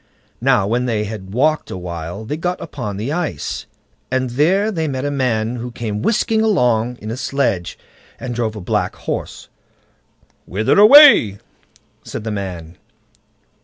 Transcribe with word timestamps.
Now 0.41 0.65
when 0.65 0.85
they 0.87 1.03
had 1.03 1.31
walked 1.31 1.69
a 1.69 1.77
while 1.77 2.25
they 2.25 2.35
got 2.35 2.59
upon 2.59 2.97
the 2.97 3.11
ice, 3.13 3.67
and 4.09 4.31
there 4.31 4.71
they 4.71 4.87
met 4.87 5.05
a 5.05 5.11
man 5.11 5.57
who 5.57 5.69
came 5.71 6.01
whisking 6.01 6.41
along 6.41 6.97
in 6.99 7.11
a 7.11 7.15
sledge, 7.17 7.77
and 8.19 8.33
drove 8.33 8.55
a 8.55 8.61
black 8.61 8.95
horse. 8.95 9.47
"Whither 10.47 10.79
away?" 10.79 11.37
said 12.03 12.23
the 12.23 12.31
man. 12.31 12.77